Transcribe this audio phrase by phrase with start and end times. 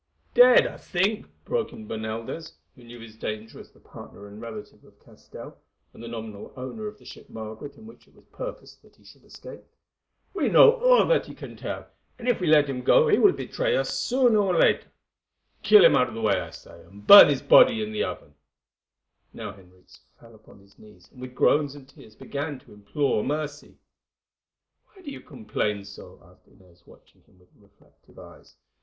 [0.33, 4.83] "Dead, I think," broke in Bernaldez, who knew his danger as the partner and relative
[4.83, 5.59] of Castell,
[5.93, 9.03] and the nominal owner of the ship Margaret in which it was purposed that he
[9.05, 9.61] should escape.
[10.33, 11.85] "We know all that he can tell,
[12.17, 14.85] and if we let him go he will betray us soon or late.
[15.61, 18.33] Kill him out of the way, I say, and burn his body in the oven."
[19.33, 23.77] Now Henriques fell upon his knees, and with groans and tears began to implore mercy.
[24.85, 28.55] "Why do you complain so?" asked Inez, watching him with reflective eyes.